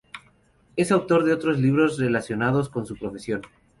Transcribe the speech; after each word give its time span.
Es 0.77 0.91
autor 0.91 1.25
de 1.25 1.33
otros 1.33 1.59
libros 1.59 1.99
relacionados 1.99 2.69
con 2.69 2.87
su 2.87 2.97
profesión. 2.97 3.43